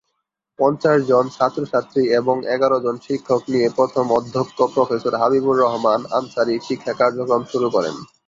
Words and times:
পঞ্চাশ 0.59 0.99
জন 1.09 1.25
ছাত্রছাত্রী 1.35 2.03
এবং 2.19 2.35
এগার 2.55 2.73
জন 2.85 2.95
শিক্ষক 3.05 3.41
নিয়ে 3.53 3.67
প্রথম 3.77 4.05
অধ্যক্ষ 4.17 4.57
প্রফেসর 4.73 5.13
হাবিবুর 5.21 5.57
রহমান 5.57 5.99
আনসারী 6.17 6.55
শিক্ষা 6.67 6.93
কার্যক্রম 7.01 7.41
শুরু 7.51 7.67
করেন। 7.75 7.95